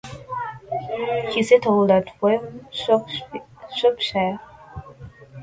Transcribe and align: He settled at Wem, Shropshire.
He 1.31 1.43
settled 1.43 1.91
at 1.91 2.19
Wem, 2.23 2.65
Shropshire. 2.71 4.39